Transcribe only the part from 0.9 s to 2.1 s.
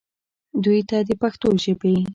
د پښتو ژبې